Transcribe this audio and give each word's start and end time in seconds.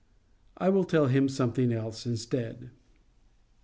I 0.57 0.69
will 0.69 0.83
tell 0.83 1.05
him 1.05 1.29
something 1.29 1.71
else 1.71 2.07
instead. 2.07 2.71